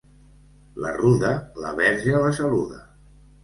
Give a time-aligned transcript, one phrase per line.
[0.85, 1.35] La ruda,
[1.67, 2.85] la verge la saluda.